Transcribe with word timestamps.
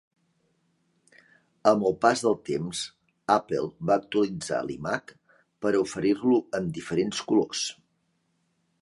Amb 1.71 1.85
el 1.89 1.93
pas 2.05 2.23
del 2.27 2.37
temps 2.49 2.81
Apple 3.35 3.69
va 3.91 3.99
actualitzar 4.05 4.65
l'iMac 4.71 5.15
per 5.35 5.77
a 5.77 5.85
oferir-lo 5.87 6.45
en 6.63 6.77
diferents 6.81 7.25
colors. 7.33 7.67